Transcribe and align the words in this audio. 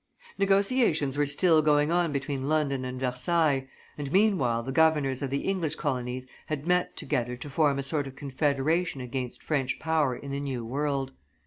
Negotiations 0.39 1.15
were 1.15 1.27
still 1.27 1.61
going 1.61 1.91
on 1.91 2.11
between 2.11 2.49
London 2.49 2.85
and 2.85 2.99
Versailles, 2.99 3.67
and 3.99 4.11
meanwhile 4.11 4.63
the 4.63 4.71
governors 4.71 5.21
of 5.21 5.29
the 5.29 5.41
English 5.41 5.75
colonies 5.75 6.25
had 6.47 6.65
met 6.65 6.97
together 6.97 7.37
to 7.37 7.49
form 7.51 7.77
a 7.77 7.83
sort 7.83 8.07
of 8.07 8.15
confederation 8.15 8.99
against 8.99 9.43
French 9.43 9.77
power 9.77 10.15
in 10.15 10.31
the 10.31 10.39
new 10.39 10.65
world. 10.65 11.11